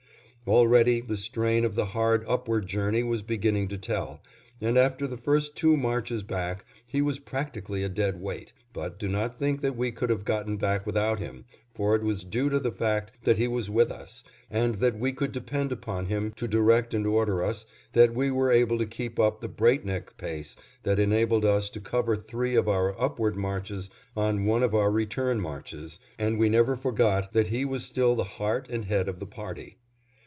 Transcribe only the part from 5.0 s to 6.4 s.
the first two marches